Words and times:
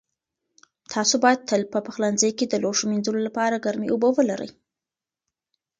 تاسو 0.93 1.15
باید 1.23 1.45
تل 1.49 1.61
په 1.73 1.79
پخلنځي 1.85 2.31
کې 2.37 2.45
د 2.47 2.53
لوښو 2.63 2.85
مینځلو 2.91 3.19
لپاره 3.27 3.63
ګرمې 3.65 3.87
اوبه 3.91 4.09
ولرئ. 4.13 4.51